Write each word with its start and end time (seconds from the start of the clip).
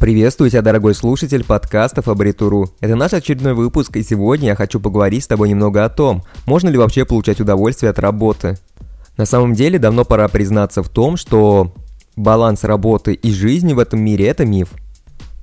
Приветствую 0.00 0.48
тебя, 0.48 0.62
дорогой 0.62 0.94
слушатель 0.94 1.42
подкаста 1.42 2.02
Фабритуру. 2.02 2.70
Это 2.78 2.94
наш 2.94 3.14
очередной 3.14 3.54
выпуск, 3.54 3.96
и 3.96 4.04
сегодня 4.04 4.48
я 4.48 4.54
хочу 4.54 4.78
поговорить 4.78 5.24
с 5.24 5.26
тобой 5.26 5.48
немного 5.48 5.84
о 5.84 5.88
том, 5.88 6.22
можно 6.46 6.68
ли 6.68 6.78
вообще 6.78 7.04
получать 7.04 7.40
удовольствие 7.40 7.90
от 7.90 7.98
работы. 7.98 8.56
На 9.16 9.26
самом 9.26 9.54
деле, 9.54 9.80
давно 9.80 10.04
пора 10.04 10.28
признаться 10.28 10.84
в 10.84 10.88
том, 10.88 11.16
что 11.16 11.74
баланс 12.14 12.62
работы 12.62 13.12
и 13.12 13.32
жизни 13.32 13.72
в 13.72 13.80
этом 13.80 14.00
мире– 14.00 14.26
это 14.28 14.46
миф– 14.46 14.68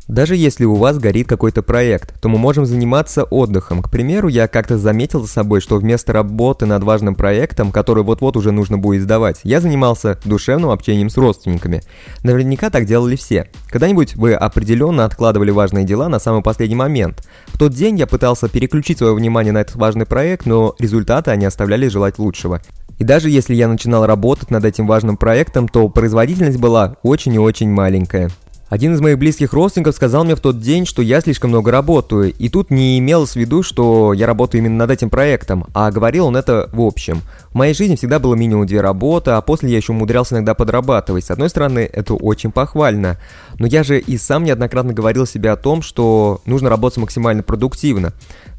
даже 0.07 0.35
если 0.35 0.65
у 0.65 0.75
вас 0.75 0.99
горит 0.99 1.27
какой-то 1.27 1.63
проект, 1.63 2.21
то 2.21 2.29
мы 2.29 2.37
можем 2.37 2.65
заниматься 2.65 3.23
отдыхом. 3.23 3.81
К 3.81 3.89
примеру, 3.89 4.27
я 4.27 4.47
как-то 4.47 4.77
заметил 4.77 5.21
за 5.21 5.27
собой, 5.27 5.61
что 5.61 5.77
вместо 5.77 6.13
работы 6.13 6.65
над 6.65 6.83
важным 6.83 7.15
проектом, 7.15 7.71
который 7.71 8.03
вот-вот 8.03 8.37
уже 8.37 8.51
нужно 8.51 8.77
будет 8.77 9.01
сдавать, 9.01 9.39
я 9.43 9.59
занимался 9.59 10.19
душевным 10.23 10.69
общением 10.69 11.09
с 11.09 11.17
родственниками. 11.17 11.81
Наверняка 12.23 12.69
так 12.69 12.85
делали 12.85 13.15
все. 13.15 13.49
Когда-нибудь 13.69 14.15
вы 14.15 14.33
определенно 14.33 15.05
откладывали 15.05 15.49
важные 15.49 15.85
дела 15.85 16.07
на 16.07 16.19
самый 16.19 16.43
последний 16.43 16.75
момент. 16.75 17.27
В 17.47 17.57
тот 17.57 17.73
день 17.73 17.97
я 17.97 18.05
пытался 18.05 18.47
переключить 18.47 18.99
свое 18.99 19.15
внимание 19.15 19.53
на 19.53 19.59
этот 19.59 19.75
важный 19.75 20.05
проект, 20.05 20.45
но 20.45 20.75
результаты 20.77 21.31
они 21.31 21.45
оставляли 21.45 21.87
желать 21.87 22.19
лучшего. 22.19 22.61
И 22.99 23.03
даже 23.03 23.29
если 23.29 23.55
я 23.55 23.67
начинал 23.67 24.05
работать 24.05 24.51
над 24.51 24.63
этим 24.65 24.87
важным 24.87 25.17
проектом, 25.17 25.67
то 25.67 25.89
производительность 25.89 26.59
была 26.59 26.95
очень 27.03 27.33
и 27.33 27.39
очень 27.39 27.69
маленькая. 27.69 28.29
Один 28.75 28.93
из 28.93 28.99
моих 28.99 29.17
близких 29.17 29.53
родственников 29.53 29.95
сказал 29.95 30.25
мне 30.25 30.35
в 30.35 30.41
тот 30.41 30.59
день, 30.59 30.85
что 30.85 31.01
я 31.01 31.21
слишком 31.21 31.49
много 31.49 31.71
работаю, 31.71 32.33
и 32.33 32.49
тут 32.49 32.71
не 32.71 32.99
имел 32.99 33.25
в 33.25 33.33
виду, 33.33 33.63
что 33.63 34.11
я 34.11 34.27
работаю 34.27 34.59
именно 34.59 34.75
над 34.75 34.91
этим 34.91 35.09
проектом, 35.09 35.63
а 35.73 35.89
говорил 35.91 36.25
он 36.25 36.35
это 36.35 36.69
в 36.73 36.81
общем. 36.81 37.21
В 37.51 37.55
моей 37.55 37.73
жизни 37.73 37.95
всегда 37.95 38.19
было 38.19 38.35
минимум 38.35 38.65
две 38.65 38.81
работы, 38.81 39.31
а 39.31 39.39
после 39.39 39.69
я 39.69 39.77
еще 39.77 39.93
умудрялся 39.93 40.35
иногда 40.35 40.55
подрабатывать. 40.55 41.23
С 41.23 41.31
одной 41.31 41.49
стороны, 41.49 41.89
это 41.89 42.15
очень 42.15 42.51
похвально, 42.51 43.17
но 43.59 43.65
я 43.65 43.85
же 43.85 43.97
и 43.97 44.17
сам 44.17 44.43
неоднократно 44.43 44.91
говорил 44.91 45.25
себе 45.25 45.51
о 45.51 45.55
том, 45.55 45.81
что 45.81 46.41
нужно 46.45 46.69
работать 46.69 46.97
максимально 46.97 47.43
продуктивно. 47.43 48.11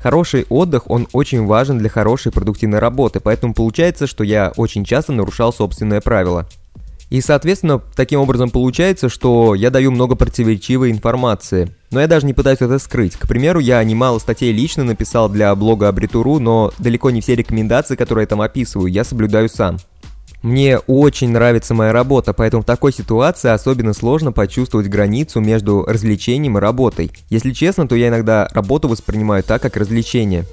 Хороший 0.03 0.47
отдых, 0.49 0.89
он 0.91 1.09
очень 1.13 1.45
важен 1.45 1.77
для 1.77 1.91
хорошей 1.91 2.33
продуктивной 2.33 2.79
работы, 2.79 3.21
поэтому 3.21 3.53
получается, 3.53 4.07
что 4.07 4.25
я 4.25 4.55
очень 4.57 4.87
часто 4.87 5.13
нарушал 5.13 5.53
собственные 5.53 6.01
правила. 6.01 6.49
И, 7.09 7.21
соответственно, 7.21 7.81
таким 7.95 8.21
образом 8.21 8.51
получается, 8.51 9.09
что 9.09 9.55
я 9.55 9.71
даю 9.71 9.93
много 9.93 10.17
противоречивой 10.17 10.91
информации. 10.91 11.73
Но 11.91 12.01
я 12.01 12.09
даже 12.09 12.27
не 12.27 12.35
пытаюсь 12.35 12.61
это 12.61 12.79
скрыть. 12.79 13.15
К 13.15 13.29
примеру, 13.29 13.61
я 13.61 13.83
немало 13.85 14.19
статей 14.19 14.53
лично 14.53 14.83
написал 14.83 15.29
для 15.29 15.55
блога 15.55 15.89
Абритуру, 15.89 16.41
но 16.41 16.73
далеко 16.79 17.11
не 17.11 17.21
все 17.21 17.37
рекомендации, 17.37 17.95
которые 17.95 18.25
я 18.25 18.29
там 18.29 18.41
описываю, 18.41 18.91
я 18.91 19.05
соблюдаю 19.05 19.49
сам. 19.49 19.79
Мне 20.43 20.79
очень 20.79 21.31
нравится 21.31 21.75
моя 21.75 21.93
работа, 21.93 22.33
поэтому 22.33 22.63
в 22.63 22.67
такой 22.67 22.93
ситуации 22.93 23.51
особенно 23.51 23.93
сложно 23.93 24.33
почувствовать 24.33 24.89
границу 24.89 25.41
между 25.41 25.85
развлечением 25.85 26.59
и 26.59 26.61
работой. 26.61 27.11
Если 27.31 27.53
честно, 27.53 27.89
то 27.89 27.97
я 27.97 28.09
иногда 28.09 28.49
работу 28.53 28.87
воспринимаю 28.89 29.43
так, 29.43 29.63
как 29.63 29.77
развлечение. 29.77 30.45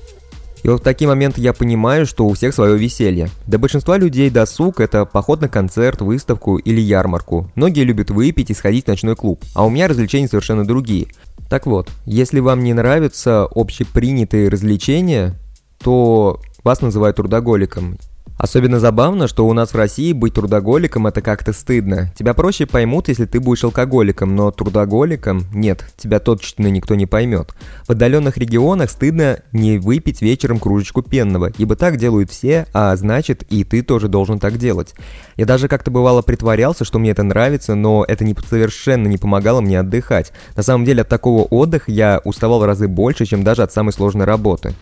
И 0.63 0.69
вот 0.69 0.79
в 0.79 0.83
такие 0.83 1.07
моменты 1.07 1.41
я 1.41 1.51
понимаю, 1.51 2.05
что 2.05 2.25
у 2.25 2.33
всех 2.33 2.53
свое 2.53 2.77
веселье. 2.77 3.29
Для 3.47 3.59
большинства 3.59 3.97
людей 3.97 4.29
досуг– 4.29 4.79
это 4.81 5.05
поход 5.05 5.41
на 5.41 5.49
концерт, 5.49 6.01
выставку 6.01 6.57
или 6.57 6.79
ярмарку. 6.79 7.51
Многие 7.55 7.83
любят 7.83 8.09
выпить 8.09 8.49
и 8.49 8.53
сходить 8.53 8.85
в 8.85 8.87
ночной 8.87 9.17
клуб, 9.17 9.43
а 9.53 9.65
у 9.65 9.69
меня 9.69 9.89
развлечения 9.89 10.29
совершенно 10.29 10.65
другие. 10.65 11.07
Так 11.49 11.65
вот, 11.65 11.89
если 12.05 12.39
вам 12.39 12.63
не 12.63 12.73
нравятся 12.73 13.45
общепринятые 13.53 14.47
развлечения, 14.49 15.35
то 15.79 16.39
вас 16.63 16.81
называют 16.81 17.17
трудоголиком. 17.17 17.97
Особенно 18.43 18.81
забавно, 18.81 19.29
что 19.29 19.47
у 19.47 19.53
нас 19.53 19.71
в 19.71 19.77
России 19.77 20.11
быть 20.11 20.33
трудоголиком 20.33 21.07
это 21.07 21.21
как-то 21.21 21.53
стыдно. 21.53 22.11
Тебя 22.13 22.33
проще 22.33 22.65
поймут, 22.65 23.07
если 23.07 23.23
ты 23.23 23.39
будешь 23.39 23.63
алкоголиком, 23.63 24.35
но 24.35 24.51
трудоголиком 24.51 25.45
нет, 25.53 25.85
тебя 25.95 26.19
точно 26.19 26.67
никто 26.67 26.95
не 26.95 27.05
поймет. 27.05 27.55
В 27.87 27.91
отдаленных 27.91 28.35
регионах 28.35 28.89
стыдно 28.89 29.39
не 29.53 29.77
выпить 29.77 30.21
вечером 30.21 30.59
кружечку 30.59 31.01
пенного, 31.01 31.53
ибо 31.57 31.77
так 31.77 31.95
делают 31.95 32.31
все, 32.31 32.67
а 32.73 32.93
значит 32.97 33.43
и 33.43 33.63
ты 33.63 33.81
тоже 33.81 34.09
должен 34.09 34.39
так 34.39 34.57
делать. 34.57 34.93
Я 35.37 35.45
даже 35.45 35.69
как-то 35.69 35.89
бывало 35.89 36.21
притворялся, 36.21 36.83
что 36.83 36.99
мне 36.99 37.11
это 37.11 37.23
нравится, 37.23 37.75
но 37.75 38.03
это 38.05 38.25
не, 38.25 38.35
совершенно 38.49 39.07
не 39.07 39.17
помогало 39.17 39.61
мне 39.61 39.79
отдыхать. 39.79 40.33
На 40.57 40.63
самом 40.63 40.83
деле 40.83 41.03
от 41.03 41.07
такого 41.07 41.43
отдыха 41.43 41.89
я 41.93 42.19
уставал 42.25 42.59
в 42.59 42.65
разы 42.65 42.89
больше, 42.89 43.25
чем 43.25 43.45
даже 43.45 43.63
от 43.63 43.71
самой 43.71 43.93
сложной 43.93 44.25
работы. 44.25 44.75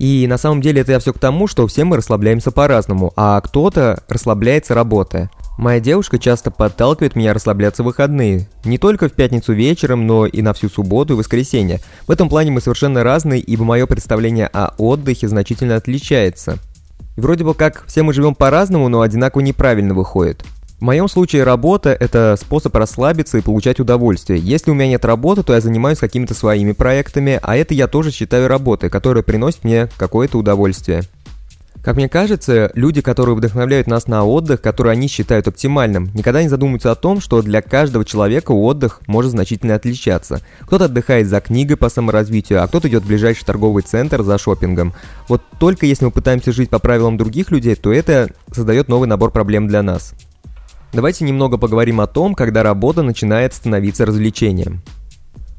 И 0.00 0.26
на 0.26 0.38
самом 0.38 0.62
деле 0.62 0.80
это 0.80 0.92
я 0.92 0.98
все 0.98 1.12
к 1.12 1.18
тому, 1.18 1.46
что 1.46 1.66
все 1.66 1.84
мы 1.84 1.98
расслабляемся 1.98 2.50
по-разному, 2.50 3.12
а 3.16 3.38
кто-то 3.42 4.02
расслабляется 4.08 4.74
работая. 4.74 5.30
Моя 5.58 5.78
девушка 5.78 6.18
часто 6.18 6.50
подталкивает 6.50 7.16
меня 7.16 7.34
расслабляться 7.34 7.82
в 7.82 7.86
выходные. 7.86 8.48
Не 8.64 8.78
только 8.78 9.10
в 9.10 9.12
пятницу 9.12 9.52
вечером, 9.52 10.06
но 10.06 10.24
и 10.24 10.40
на 10.40 10.54
всю 10.54 10.70
субботу 10.70 11.12
и 11.12 11.16
воскресенье. 11.16 11.80
В 12.06 12.10
этом 12.10 12.30
плане 12.30 12.50
мы 12.50 12.62
совершенно 12.62 13.04
разные, 13.04 13.40
ибо 13.40 13.64
мое 13.64 13.84
представление 13.84 14.46
о 14.46 14.72
отдыхе 14.78 15.28
значительно 15.28 15.76
отличается. 15.76 16.56
И 17.18 17.20
вроде 17.20 17.44
бы 17.44 17.52
как 17.52 17.84
все 17.86 18.02
мы 18.02 18.14
живем 18.14 18.34
по-разному, 18.34 18.88
но 18.88 19.02
одинаково 19.02 19.42
неправильно 19.42 19.92
выходит. 19.92 20.42
В 20.80 20.82
моем 20.82 21.08
случае 21.08 21.44
работа– 21.44 21.90
это 22.00 22.38
способ 22.40 22.74
расслабиться 22.74 23.36
и 23.36 23.42
получать 23.42 23.80
удовольствие. 23.80 24.40
Если 24.40 24.70
у 24.70 24.74
меня 24.74 24.88
нет 24.88 25.04
работы, 25.04 25.42
то 25.42 25.52
я 25.52 25.60
занимаюсь 25.60 25.98
какими-то 25.98 26.32
своими 26.32 26.72
проектами, 26.72 27.38
а 27.42 27.54
это 27.54 27.74
я 27.74 27.86
тоже 27.86 28.10
считаю 28.10 28.48
работой, 28.48 28.88
которая 28.88 29.22
приносит 29.22 29.62
мне 29.62 29.90
какое-то 29.98 30.38
удовольствие. 30.38 31.02
Как 31.82 31.96
мне 31.96 32.08
кажется, 32.08 32.70
люди, 32.74 33.02
которые 33.02 33.36
вдохновляют 33.36 33.88
нас 33.88 34.06
на 34.06 34.24
отдых, 34.24 34.62
который 34.62 34.92
они 34.92 35.06
считают 35.06 35.48
оптимальным, 35.48 36.08
никогда 36.14 36.42
не 36.42 36.48
задумываются 36.48 36.92
о 36.92 36.94
том, 36.94 37.20
что 37.20 37.42
для 37.42 37.60
каждого 37.60 38.06
человека 38.06 38.52
отдых 38.52 39.02
может 39.06 39.32
значительно 39.32 39.74
отличаться. 39.74 40.40
Кто-то 40.62 40.86
отдыхает 40.86 41.26
за 41.26 41.42
книгой 41.42 41.76
по 41.76 41.90
саморазвитию, 41.90 42.62
а 42.62 42.66
кто-то 42.66 42.88
идет 42.88 43.02
в 43.02 43.06
ближайший 43.06 43.44
торговый 43.44 43.82
центр 43.82 44.22
за 44.22 44.38
шопингом. 44.38 44.94
Вот 45.28 45.42
только 45.58 45.84
если 45.84 46.06
мы 46.06 46.10
пытаемся 46.10 46.52
жить 46.52 46.70
по 46.70 46.78
правилам 46.78 47.18
других 47.18 47.50
людей, 47.50 47.74
то 47.74 47.92
это 47.92 48.30
создает 48.50 48.88
новый 48.88 49.08
набор 49.08 49.30
проблем 49.30 49.68
для 49.68 49.82
нас. 49.82 50.14
Давайте 50.92 51.24
немного 51.24 51.56
поговорим 51.56 52.00
о 52.00 52.06
том, 52.06 52.34
когда 52.34 52.62
работа 52.62 53.02
начинает 53.02 53.54
становиться 53.54 54.06
развлечением. 54.06 54.82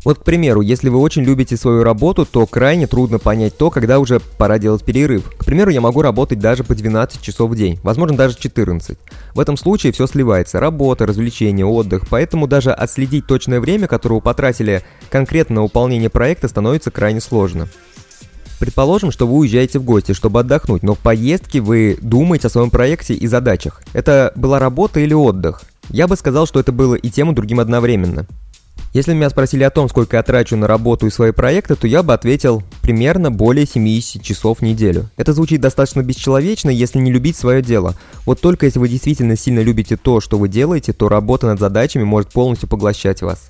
Вот, 0.03 0.19
к 0.19 0.23
примеру, 0.23 0.61
если 0.61 0.89
вы 0.89 0.97
очень 0.97 1.21
любите 1.21 1.55
свою 1.55 1.83
работу, 1.83 2.25
то 2.25 2.47
крайне 2.47 2.87
трудно 2.87 3.19
понять 3.19 3.55
то, 3.55 3.69
когда 3.69 3.99
уже 3.99 4.19
пора 4.19 4.57
делать 4.57 4.83
перерыв. 4.83 5.29
К 5.37 5.45
примеру, 5.45 5.69
я 5.69 5.79
могу 5.79 6.01
работать 6.01 6.39
даже 6.39 6.63
по 6.63 6.73
12 6.73 7.21
часов 7.21 7.51
в 7.51 7.55
день, 7.55 7.79
возможно, 7.83 8.17
даже 8.17 8.35
14. 8.35 8.97
В 9.35 9.39
этом 9.39 9.57
случае 9.57 9.93
все 9.93 10.07
сливается– 10.07 10.59
работа, 10.59 11.05
развлечения, 11.05 11.65
отдых, 11.65 12.07
поэтому 12.09 12.47
даже 12.47 12.71
отследить 12.71 13.27
точное 13.27 13.59
время, 13.59 13.87
которое 13.87 14.15
вы 14.15 14.21
потратили 14.21 14.81
конкретно 15.11 15.55
на 15.55 15.61
выполнение 15.63 16.09
проекта, 16.09 16.47
становится 16.47 16.89
крайне 16.89 17.21
сложно. 17.21 17.67
Предположим, 18.61 19.09
что 19.09 19.25
вы 19.25 19.39
уезжаете 19.39 19.79
в 19.79 19.83
гости, 19.83 20.11
чтобы 20.11 20.39
отдохнуть, 20.41 20.83
но 20.83 20.93
в 20.93 20.99
поездке 20.99 21.61
вы 21.61 21.97
думаете 21.99 22.45
о 22.45 22.51
своем 22.51 22.69
проекте 22.69 23.15
и 23.15 23.25
задачах. 23.25 23.81
Это 23.91 24.31
была 24.35 24.59
работа 24.59 24.99
или 24.99 25.15
отдых? 25.15 25.63
Я 25.89 26.07
бы 26.07 26.15
сказал, 26.15 26.45
что 26.45 26.59
это 26.59 26.71
было 26.71 26.93
и 26.93 27.09
тем, 27.09 27.31
и 27.31 27.33
другим 27.33 27.59
одновременно. 27.59 28.27
Если 28.93 29.15
меня 29.15 29.31
спросили 29.31 29.63
о 29.63 29.71
том, 29.71 29.89
сколько 29.89 30.17
я 30.17 30.21
трачу 30.21 30.57
на 30.57 30.67
работу 30.67 31.07
и 31.07 31.09
свои 31.09 31.31
проекты, 31.31 31.75
то 31.75 31.87
я 31.87 32.03
бы 32.03 32.13
ответил 32.13 32.61
примерно 32.83 33.31
более 33.31 33.65
70 33.65 34.21
часов 34.21 34.59
в 34.59 34.61
неделю. 34.61 35.09
Это 35.17 35.33
звучит 35.33 35.59
достаточно 35.59 36.03
бесчеловечно, 36.03 36.69
если 36.69 36.99
не 36.99 37.11
любить 37.11 37.37
свое 37.37 37.63
дело. 37.63 37.95
Вот 38.27 38.41
только 38.41 38.67
если 38.67 38.77
вы 38.77 38.89
действительно 38.89 39.35
сильно 39.37 39.61
любите 39.61 39.97
то, 39.97 40.21
что 40.21 40.37
вы 40.37 40.49
делаете, 40.49 40.93
то 40.93 41.09
работа 41.09 41.47
над 41.47 41.59
задачами 41.59 42.03
может 42.03 42.29
полностью 42.29 42.69
поглощать 42.69 43.23
вас. 43.23 43.49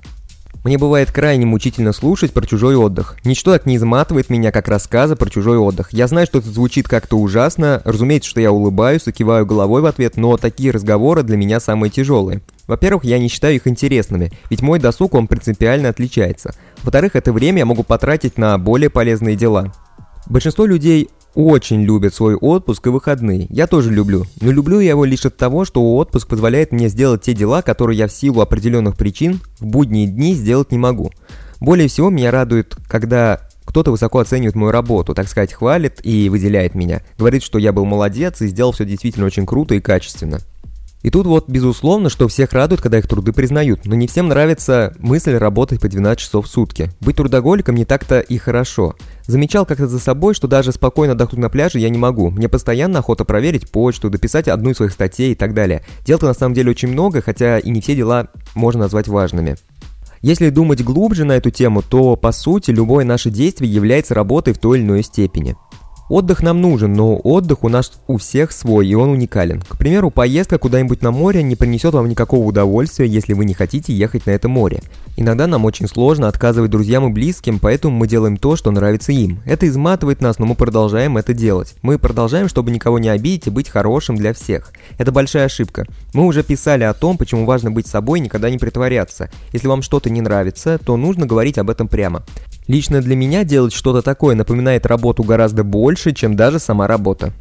Мне 0.64 0.78
бывает 0.78 1.10
крайне 1.10 1.44
мучительно 1.44 1.92
слушать 1.92 2.32
про 2.32 2.46
чужой 2.46 2.76
отдых. 2.76 3.16
Ничто 3.24 3.52
так 3.52 3.66
не 3.66 3.76
изматывает 3.76 4.30
меня, 4.30 4.52
как 4.52 4.68
рассказы 4.68 5.16
про 5.16 5.28
чужой 5.28 5.58
отдых. 5.58 5.92
Я 5.92 6.06
знаю, 6.06 6.26
что 6.26 6.38
это 6.38 6.48
звучит 6.48 6.86
как-то 6.86 7.16
ужасно, 7.16 7.82
разумеется, 7.84 8.30
что 8.30 8.40
я 8.40 8.52
улыбаюсь 8.52 9.08
и 9.08 9.12
киваю 9.12 9.44
головой 9.44 9.82
в 9.82 9.86
ответ, 9.86 10.16
но 10.16 10.36
такие 10.36 10.70
разговоры 10.70 11.24
для 11.24 11.36
меня 11.36 11.58
самые 11.58 11.90
тяжелые. 11.90 12.42
Во-первых, 12.68 13.02
я 13.02 13.18
не 13.18 13.26
считаю 13.26 13.56
их 13.56 13.66
интересными, 13.66 14.30
ведь 14.50 14.62
мой 14.62 14.78
досуг, 14.78 15.14
он 15.14 15.26
принципиально 15.26 15.88
отличается. 15.88 16.54
Во-вторых, 16.84 17.16
это 17.16 17.32
время 17.32 17.58
я 17.58 17.66
могу 17.66 17.82
потратить 17.82 18.38
на 18.38 18.56
более 18.56 18.88
полезные 18.88 19.34
дела. 19.34 19.72
Большинство 20.26 20.64
людей 20.64 21.10
очень 21.34 21.82
любят 21.82 22.14
свой 22.14 22.34
отпуск 22.34 22.86
и 22.86 22.90
выходные. 22.90 23.46
Я 23.50 23.66
тоже 23.66 23.90
люблю. 23.90 24.24
Но 24.40 24.50
люблю 24.50 24.80
я 24.80 24.90
его 24.90 25.04
лишь 25.04 25.26
от 25.26 25.36
того, 25.36 25.64
что 25.64 25.96
отпуск 25.96 26.28
позволяет 26.28 26.72
мне 26.72 26.88
сделать 26.88 27.22
те 27.22 27.34
дела, 27.34 27.62
которые 27.62 27.98
я 27.98 28.08
в 28.08 28.12
силу 28.12 28.40
определенных 28.40 28.96
причин 28.96 29.40
в 29.58 29.66
будние 29.66 30.06
дни 30.06 30.34
сделать 30.34 30.72
не 30.72 30.78
могу. 30.78 31.10
Более 31.60 31.88
всего 31.88 32.10
меня 32.10 32.30
радует, 32.30 32.76
когда 32.88 33.40
кто-то 33.64 33.90
высоко 33.90 34.18
оценивает 34.18 34.54
мою 34.54 34.72
работу, 34.72 35.14
так 35.14 35.28
сказать, 35.28 35.52
хвалит 35.52 36.00
и 36.04 36.28
выделяет 36.28 36.74
меня. 36.74 37.02
Говорит, 37.16 37.42
что 37.42 37.58
я 37.58 37.72
был 37.72 37.84
молодец 37.84 38.42
и 38.42 38.48
сделал 38.48 38.72
все 38.72 38.84
действительно 38.84 39.26
очень 39.26 39.46
круто 39.46 39.74
и 39.74 39.80
качественно. 39.80 40.40
И 41.02 41.10
тут 41.10 41.26
вот, 41.26 41.48
безусловно, 41.48 42.08
что 42.08 42.28
всех 42.28 42.52
радует, 42.52 42.80
когда 42.80 42.98
их 42.98 43.08
труды 43.08 43.32
признают, 43.32 43.84
но 43.84 43.94
не 43.94 44.06
всем 44.06 44.28
нравится 44.28 44.94
мысль 44.98 45.34
работать 45.34 45.80
по 45.80 45.88
12 45.88 46.18
часов 46.18 46.46
в 46.46 46.48
сутки. 46.48 46.90
Быть 47.00 47.16
трудоголиком 47.16 47.74
не 47.74 47.84
так-то 47.84 48.20
и 48.20 48.38
хорошо. 48.38 48.94
Замечал 49.26 49.66
как-то 49.66 49.88
за 49.88 49.98
собой, 49.98 50.34
что 50.34 50.46
даже 50.46 50.72
спокойно 50.72 51.14
отдохнуть 51.14 51.40
на 51.40 51.48
пляже 51.48 51.80
я 51.80 51.88
не 51.88 51.98
могу. 51.98 52.30
Мне 52.30 52.48
постоянно 52.48 53.00
охота 53.00 53.24
проверить 53.24 53.70
почту, 53.70 54.10
дописать 54.10 54.46
одну 54.46 54.70
из 54.70 54.76
своих 54.76 54.92
статей 54.92 55.32
и 55.32 55.36
так 55.36 55.54
далее. 55.54 55.84
Дел-то 56.06 56.26
на 56.26 56.34
самом 56.34 56.54
деле 56.54 56.70
очень 56.70 56.88
много, 56.88 57.20
хотя 57.20 57.58
и 57.58 57.70
не 57.70 57.80
все 57.80 57.96
дела 57.96 58.28
можно 58.54 58.82
назвать 58.82 59.08
важными. 59.08 59.56
Если 60.20 60.50
думать 60.50 60.84
глубже 60.84 61.24
на 61.24 61.32
эту 61.32 61.50
тему, 61.50 61.82
то, 61.82 62.14
по 62.14 62.30
сути, 62.30 62.70
любое 62.70 63.04
наше 63.04 63.28
действие 63.28 63.72
является 63.72 64.14
работой 64.14 64.54
в 64.54 64.58
той 64.58 64.78
или 64.78 64.84
иной 64.84 65.02
степени. 65.02 65.56
Отдых 66.08 66.42
нам 66.42 66.60
нужен, 66.60 66.92
но 66.92 67.16
отдых 67.16 67.64
у 67.64 67.68
нас 67.68 67.92
у 68.06 68.18
всех 68.18 68.52
свой, 68.52 68.86
и 68.86 68.94
он 68.94 69.10
уникален. 69.10 69.62
К 69.62 69.78
примеру, 69.78 70.10
поездка 70.10 70.58
куда-нибудь 70.58 71.02
на 71.02 71.10
море 71.10 71.42
не 71.42 71.56
принесет 71.56 71.94
вам 71.94 72.08
никакого 72.08 72.46
удовольствия, 72.46 73.06
если 73.06 73.32
вы 73.32 73.44
не 73.44 73.54
хотите 73.54 73.94
ехать 73.94 74.26
на 74.26 74.32
это 74.32 74.48
море. 74.48 74.80
Иногда 75.16 75.46
нам 75.46 75.64
очень 75.64 75.88
сложно 75.88 76.28
отказывать 76.28 76.70
друзьям 76.70 77.08
и 77.08 77.12
близким, 77.12 77.58
поэтому 77.58 77.96
мы 77.96 78.08
делаем 78.08 78.36
то, 78.36 78.56
что 78.56 78.70
нравится 78.70 79.12
им. 79.12 79.40
Это 79.44 79.66
изматывает 79.68 80.20
нас, 80.20 80.38
но 80.38 80.46
мы 80.46 80.54
продолжаем 80.54 81.16
это 81.16 81.32
делать. 81.34 81.74
Мы 81.82 81.98
продолжаем, 81.98 82.48
чтобы 82.48 82.70
никого 82.70 82.98
не 82.98 83.08
обидеть 83.08 83.46
и 83.46 83.50
быть 83.50 83.68
хорошим 83.68 84.16
для 84.16 84.32
всех. 84.32 84.72
Это 84.98 85.12
большая 85.12 85.46
ошибка. 85.46 85.86
Мы 86.12 86.26
уже 86.26 86.42
писали 86.42 86.84
о 86.84 86.94
том, 86.94 87.16
почему 87.16 87.44
важно 87.44 87.70
быть 87.70 87.86
собой 87.86 88.18
и 88.18 88.22
никогда 88.22 88.50
не 88.50 88.58
притворяться. 88.58 89.30
Если 89.52 89.68
вам 89.68 89.82
что-то 89.82 90.10
не 90.10 90.20
нравится, 90.20 90.78
то 90.78 90.96
нужно 90.96 91.26
говорить 91.26 91.58
об 91.58 91.70
этом 91.70 91.88
прямо. 91.88 92.22
Лично 92.68 93.00
для 93.00 93.16
меня 93.16 93.44
делать 93.44 93.72
что-то 93.72 94.02
такое 94.02 94.34
напоминает 94.34 94.86
работу 94.86 95.22
гораздо 95.22 95.64
больше, 95.64 96.12
чем 96.12 96.36
даже 96.36 96.58
сама 96.58 96.86
работа. 96.86 97.32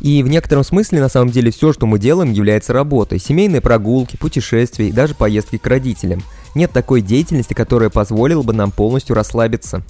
И 0.00 0.22
в 0.22 0.28
некотором 0.28 0.64
смысле 0.64 1.00
на 1.00 1.08
самом 1.08 1.30
деле 1.30 1.50
все, 1.50 1.72
что 1.72 1.86
мы 1.86 1.98
делаем, 1.98 2.32
является 2.32 2.72
работой. 2.72 3.18
Семейные 3.18 3.60
прогулки, 3.60 4.16
путешествия 4.16 4.88
и 4.88 4.92
даже 4.92 5.14
поездки 5.14 5.56
к 5.56 5.66
родителям. 5.66 6.22
Нет 6.54 6.72
такой 6.72 7.00
деятельности, 7.00 7.54
которая 7.54 7.90
позволила 7.90 8.42
бы 8.42 8.52
нам 8.52 8.70
полностью 8.70 9.14
расслабиться. 9.14 9.82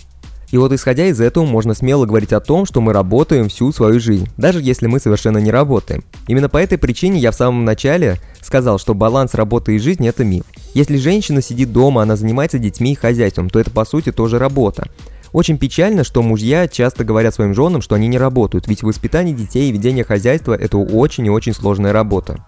И 0.55 0.57
вот 0.57 0.71
исходя 0.71 1.07
из 1.07 1.21
этого 1.21 1.45
можно 1.45 1.75
смело 1.75 2.07
говорить 2.07 2.33
о 2.33 2.39
том, 2.39 2.65
что 2.65 2.81
мы 2.81 2.93
работаем 2.93 3.49
всю 3.49 3.73
свою 3.73 3.99
жизнь, 3.99 4.29
даже 4.37 4.63
если 4.63 4.87
мы 4.87 5.01
совершенно 5.01 5.39
не 5.39 5.51
работаем. 5.51 6.05
Именно 6.29 6.49
по 6.49 6.59
этой 6.59 6.79
причине 6.79 7.19
я 7.19 7.33
в 7.33 7.35
самом 7.35 7.65
начале 7.65 8.21
сказал, 8.41 8.79
что 8.79 8.95
баланс 8.95 9.35
работы 9.35 9.75
и 9.75 9.81
жизни– 9.81 10.09
это 10.11 10.23
миф. 10.25 10.45
Если 10.73 10.97
женщина 10.97 11.43
сидит 11.43 11.73
дома, 11.73 12.03
она 12.03 12.15
занимается 12.15 12.61
детьми 12.61 12.93
и 12.93 12.95
хозяйством, 12.95 13.51
то 13.51 13.59
это 13.59 13.73
по 13.73 13.85
сути 13.85 14.13
тоже 14.13 14.39
работа. 14.39 14.87
Очень 15.33 15.59
печально, 15.59 16.05
что 16.05 16.23
мужья 16.23 16.69
часто 16.69 17.03
говорят 17.03 17.35
своим 17.35 17.53
женам, 17.53 17.83
что 17.83 17.97
они 17.97 18.07
не 18.07 18.19
работают, 18.19 18.69
ведь 18.69 18.85
воспитание 18.85 19.35
детей 19.35 19.69
и 19.69 19.73
ведение 19.73 20.05
хозяйства– 20.05 20.55
это 20.61 20.79
очень 20.79 21.27
и 21.27 21.31
очень 21.31 21.53
сложная 21.53 21.93
работа. 21.93 22.47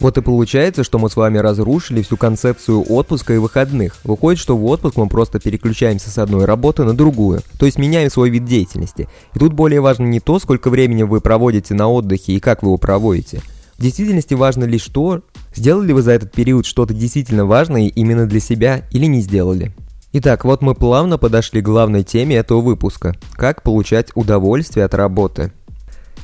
Вот 0.00 0.18
и 0.18 0.22
получается, 0.22 0.84
что 0.84 0.98
мы 0.98 1.08
с 1.08 1.16
вами 1.16 1.38
разрушили 1.38 2.02
всю 2.02 2.16
концепцию 2.16 2.84
отпуска 2.90 3.34
и 3.34 3.38
выходных. 3.38 3.96
Выходит, 4.04 4.40
что 4.40 4.56
в 4.56 4.64
отпуск 4.66 4.96
мы 4.96 5.08
просто 5.08 5.40
переключаемся 5.40 6.10
с 6.10 6.18
одной 6.18 6.44
работы 6.44 6.84
на 6.84 6.94
другую, 6.94 7.40
то 7.58 7.66
есть 7.66 7.78
меняем 7.78 8.10
свой 8.10 8.30
вид 8.30 8.44
деятельности. 8.44 9.08
И 9.34 9.38
тут 9.38 9.52
более 9.52 9.80
важно 9.80 10.04
не 10.04 10.20
то, 10.20 10.38
сколько 10.38 10.70
времени 10.70 11.02
вы 11.04 11.20
проводите 11.20 11.74
на 11.74 11.88
отдыхе 11.88 12.32
и 12.32 12.40
как 12.40 12.62
вы 12.62 12.68
его 12.68 12.76
проводите. 12.76 13.40
В 13.78 13.82
действительности 13.82 14.34
важно 14.34 14.64
лишь 14.64 14.86
то, 14.86 15.22
сделали 15.54 15.92
вы 15.92 16.02
за 16.02 16.12
этот 16.12 16.32
период 16.32 16.66
что-то 16.66 16.94
действительно 16.94 17.44
важное 17.44 17.88
именно 17.88 18.26
для 18.26 18.40
себя 18.40 18.86
или 18.90 19.06
не 19.06 19.20
сделали. 19.20 19.74
Итак, 20.12 20.44
вот 20.44 20.62
мы 20.62 20.76
плавно 20.76 21.18
подошли 21.18 21.60
к 21.60 21.64
главной 21.64 22.04
теме 22.04 22.36
этого 22.36 22.60
выпуска– 22.60 23.16
как 23.32 23.62
получать 23.62 24.12
удовольствие 24.14 24.84
от 24.84 24.94
работы. 24.94 25.50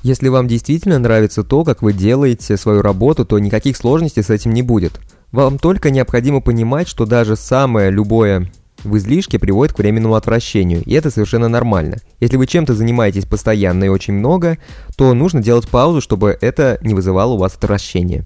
Если 0.03 0.29
вам 0.29 0.49
действительно 0.49 0.99
нравится 0.99 1.45
то, 1.45 1.63
как 1.63 1.83
вы 1.83 1.93
делаете 1.93 2.57
свою 2.57 2.81
работу, 2.81 3.27
то 3.27 3.39
никаких 3.39 3.77
сложностей 3.77 4.23
с 4.23 4.31
этим 4.31 4.53
не 4.53 4.63
будет. 4.63 4.99
Вам 5.31 5.59
только 5.59 5.91
необходимо 5.91 6.41
понимать, 6.41 6.89
что 6.89 7.05
даже 7.05 7.37
самое 7.37 7.91
любое 7.91 8.51
в 8.83 8.97
излишке 8.97 9.39
приводит 9.39 9.75
к 9.75 9.79
временному 9.79 10.15
отвращению, 10.15 10.83
и 10.85 10.95
это 10.95 11.11
совершенно 11.11 11.49
нормально. 11.49 11.99
Если 12.19 12.37
вы 12.37 12.47
чем-то 12.47 12.75
занимаетесь 12.75 13.27
постоянно 13.27 13.85
и 13.85 13.89
очень 13.89 14.15
много, 14.15 14.57
то 14.97 15.13
нужно 15.13 15.43
делать 15.43 15.69
паузу, 15.69 16.01
чтобы 16.01 16.39
это 16.41 16.79
не 16.81 16.95
вызывало 16.95 17.35
у 17.35 17.39
вас 17.39 17.55
отвращения. 17.55 18.25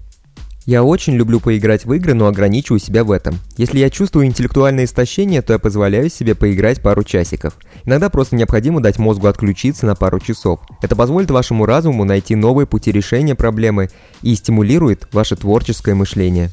Я 0.65 0.83
очень 0.83 1.13
люблю 1.13 1.39
поиграть 1.39 1.85
в 1.85 1.93
игры, 1.93 2.15
но 2.15 2.25
ограничиваю 2.25 2.79
себя 2.79 3.03
в 3.03 3.11
этом. 3.11 3.35
Если 3.55 3.77
я 3.77 3.91
чувствую 3.91 4.25
интеллектуальное 4.25 4.85
истощение, 4.85 5.43
то 5.43 5.53
я 5.53 5.59
позволяю 5.59 6.09
себе 6.09 6.33
поиграть 6.33 6.81
пару 6.81 7.03
часиков. 7.03 7.53
Иногда 7.83 8.09
просто 8.09 8.35
необходимо 8.35 8.81
дать 8.81 8.97
мозгу 8.97 9.27
отключиться 9.27 9.85
на 9.85 9.93
пару 9.93 10.19
часов. 10.19 10.61
Это 10.81 10.95
позволит 10.95 11.29
вашему 11.29 11.67
разуму 11.67 12.03
найти 12.03 12.33
новые 12.33 12.65
пути 12.65 12.91
решения 12.91 13.35
проблемы 13.35 13.89
и 14.23 14.33
стимулирует 14.33 15.07
ваше 15.11 15.35
творческое 15.35 15.93
мышление. 15.93 16.49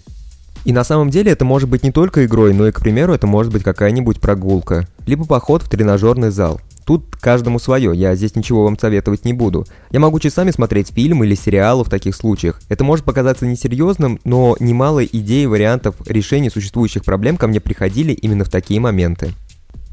И 0.67 0.75
на 0.75 0.85
самом 0.85 1.09
деле 1.09 1.33
это 1.33 1.47
может 1.47 1.71
быть 1.71 1.83
не 1.83 1.91
только 1.91 2.27
игрой, 2.27 2.53
но 2.53 2.69
и, 2.69 2.73
к 2.73 2.81
примеру, 2.81 3.15
это 3.15 3.27
может 3.27 3.51
быть 3.51 3.63
какая-нибудь 3.63 4.21
прогулка, 4.21 4.87
либо 5.07 5.25
поход 5.25 5.63
в 5.63 5.71
тренажерный 5.71 6.31
зал. 6.31 6.61
Тут 6.93 7.17
каждому 7.17 7.59
свое, 7.59 7.93
я 7.95 8.15
здесь 8.15 8.37
ничего 8.37 8.65
вам 8.65 8.79
советовать 8.79 9.25
не 9.25 9.33
буду. 9.33 9.65
Я 9.93 9.99
могу 9.99 10.21
часами 10.21 10.51
смотреть 10.51 10.91
фильм 10.91 11.25
или 11.25 11.35
сериалы 11.35 11.85
в 11.85 11.89
таких 11.89 12.15
случаях. 12.15 12.61
Это 12.69 12.85
может 12.85 13.07
показаться 13.07 13.47
несерьезным, 13.47 14.21
но 14.25 14.57
немало 14.61 15.03
идей 15.03 15.45
и 15.45 15.47
вариантов 15.47 15.95
решения 16.07 16.51
существующих 16.51 17.03
проблем 17.03 17.39
ко 17.39 17.47
мне 17.47 17.63
приходили 17.63 18.13
именно 18.13 18.45
в 18.45 18.51
такие 18.51 18.79
моменты. 18.79 19.33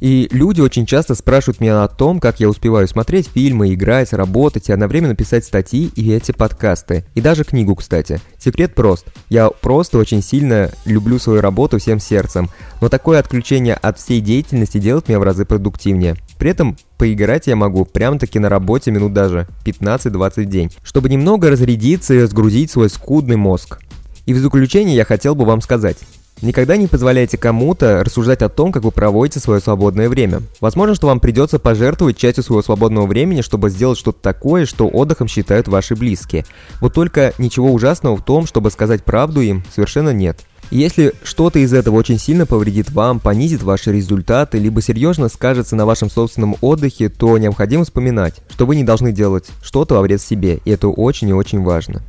И 0.02 0.28
люди 0.32 0.60
очень 0.60 0.86
часто 0.86 1.16
спрашивают 1.16 1.62
меня 1.62 1.84
о 1.84 1.88
том, 1.88 2.20
как 2.20 2.42
я 2.42 2.50
успеваю 2.50 2.86
смотреть 2.90 3.30
фильмы, 3.30 3.74
играть, 3.74 4.12
работать 4.12 4.68
и 4.68 4.74
одновременно 4.74 5.16
писать 5.16 5.46
статьи 5.46 5.90
и 5.96 6.12
эти 6.12 6.34
подкасты. 6.34 7.06
И 7.16 7.22
даже 7.22 7.46
книгу, 7.46 7.76
кстати. 7.76 8.20
Секрет 8.38 8.76
прост. 8.76 9.06
Я 9.30 9.50
просто 9.50 9.98
очень 10.00 10.22
сильно 10.22 10.70
люблю 10.84 11.18
свою 11.18 11.40
работу 11.40 11.80
всем 11.80 12.02
сердцем. 12.02 12.50
Но 12.82 12.90
такое 12.90 13.20
отключение 13.20 13.76
от 13.76 14.00
всей 14.00 14.20
деятельности 14.20 14.80
делает 14.80 15.08
меня 15.08 15.20
в 15.20 15.24
разы 15.24 15.46
продуктивнее. 15.46 16.18
При 16.40 16.52
этом 16.52 16.78
поиграть 16.98 17.48
я 17.48 17.58
могу 17.58 17.84
прямо-таки 17.84 18.40
на 18.40 18.48
работе 18.48 18.92
минут 18.92 19.14
даже 19.14 19.48
15-20 19.66 20.44
в 20.44 20.46
день, 20.46 20.72
чтобы 20.84 21.10
немного 21.10 21.50
разрядиться 21.50 22.14
и 22.14 22.22
разгрузить 22.22 22.72
свой 22.72 22.90
скудный 22.90 23.36
мозг. 23.36 23.80
И 24.26 24.34
в 24.34 24.40
заключение 24.40 24.96
я 24.96 25.04
хотел 25.04 25.36
бы 25.36 25.44
вам 25.44 25.62
сказать. 25.62 25.98
Никогда 26.42 26.78
не 26.78 26.88
позволяйте 26.88 27.38
кому-то 27.38 28.02
рассуждать 28.06 28.42
о 28.42 28.48
том, 28.48 28.72
как 28.72 28.84
вы 28.84 28.92
проводите 28.92 29.42
свое 29.42 29.60
свободное 29.60 30.08
время. 30.08 30.42
Возможно, 30.62 30.96
что 30.96 31.08
вам 31.08 31.20
придется 31.20 31.60
пожертвовать 31.60 32.16
частью 32.16 32.46
своего 32.46 32.62
свободного 32.62 33.08
времени, 33.08 33.42
чтобы 33.42 33.70
сделать 33.70 33.98
что-то 33.98 34.22
такое, 34.22 34.66
что 34.66 34.88
отдыхом 34.88 35.28
считают 35.28 35.68
ваши 35.68 35.96
близкие. 35.96 36.46
Вот 36.80 36.94
только 36.94 37.34
ничего 37.38 37.74
ужасного 37.74 38.16
в 38.16 38.24
том, 38.24 38.46
чтобы 38.46 38.72
сказать 38.72 39.04
правду 39.04 39.42
им, 39.42 39.64
совершенно 39.76 40.12
нет. 40.14 40.40
Если 40.72 41.14
что-то 41.24 41.58
из 41.60 41.74
этого 41.74 41.96
очень 41.96 42.20
сильно 42.20 42.46
повредит 42.46 42.92
вам, 42.92 43.20
понизит 43.20 43.64
ваши 43.64 43.92
результаты, 43.92 44.60
либо 44.60 44.82
серьезно 44.82 45.28
скажется 45.28 45.76
на 45.76 45.88
вашем 45.88 46.12
собственном 46.12 46.56
отдыхе, 46.62 47.10
то 47.10 47.38
необходимо 47.40 47.84
вспоминать, 47.86 48.36
что 48.50 48.68
вы 48.68 48.76
не 48.76 48.84
должны 48.84 49.12
делать 49.12 49.48
что-то 49.64 49.96
во 49.96 50.02
вред 50.02 50.22
себе, 50.22 50.60
и 50.66 50.70
это 50.70 50.88
очень 50.88 51.30
и 51.30 51.34
очень 51.34 51.64
важно. 51.64 52.04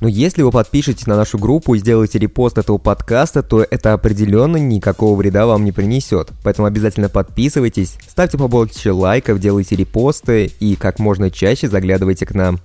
Но 0.00 0.08
если 0.08 0.42
вы 0.42 0.50
подпишетесь 0.50 1.06
на 1.06 1.16
нашу 1.16 1.38
группу 1.38 1.74
и 1.74 1.78
сделаете 1.78 2.18
репост 2.18 2.58
этого 2.58 2.78
подкаста, 2.78 3.42
то 3.42 3.66
это 3.68 3.92
определенно 3.94 4.56
никакого 4.56 5.16
вреда 5.16 5.46
вам 5.46 5.64
не 5.64 5.72
принесет. 5.72 6.30
Поэтому 6.42 6.66
обязательно 6.66 7.08
подписывайтесь, 7.08 7.96
ставьте 8.08 8.36
побольше 8.36 8.92
лайков, 8.92 9.40
делайте 9.40 9.76
репосты 9.76 10.50
и 10.60 10.76
как 10.76 10.98
можно 10.98 11.30
чаще 11.30 11.68
заглядывайте 11.68 12.26
к 12.26 12.34
нам. 12.34 12.60